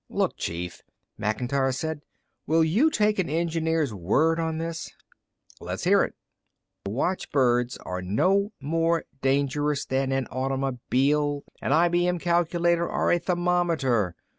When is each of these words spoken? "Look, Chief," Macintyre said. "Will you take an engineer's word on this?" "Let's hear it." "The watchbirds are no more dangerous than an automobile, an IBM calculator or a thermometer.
"Look, 0.09 0.35
Chief," 0.35 0.81
Macintyre 1.19 1.71
said. 1.71 2.01
"Will 2.47 2.63
you 2.63 2.89
take 2.89 3.19
an 3.19 3.29
engineer's 3.29 3.93
word 3.93 4.39
on 4.39 4.57
this?" 4.57 4.89
"Let's 5.59 5.83
hear 5.83 6.01
it." 6.03 6.15
"The 6.85 6.89
watchbirds 6.89 7.77
are 7.77 8.01
no 8.01 8.51
more 8.59 9.05
dangerous 9.21 9.85
than 9.85 10.11
an 10.11 10.25
automobile, 10.31 11.43
an 11.61 11.71
IBM 11.71 12.19
calculator 12.19 12.89
or 12.89 13.11
a 13.11 13.19
thermometer. 13.19 14.15